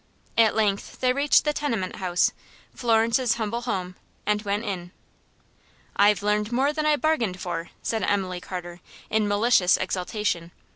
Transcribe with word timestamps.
At 0.35 0.55
length 0.55 0.99
they 0.99 1.13
reached 1.13 1.45
the 1.45 1.53
tenement 1.53 1.97
house 1.97 2.31
Florence's 2.73 3.35
humble 3.35 3.61
home 3.61 3.95
and 4.25 4.41
went 4.41 4.65
in. 4.65 4.89
"I've 5.95 6.23
learned 6.23 6.51
more 6.51 6.73
than 6.73 6.87
I 6.87 6.95
bargained 6.95 7.39
for," 7.39 7.69
said 7.83 8.01
Emily 8.01 8.41
Carter, 8.41 8.81
in 9.11 9.27
malicious 9.27 9.77
exultation. 9.77 10.53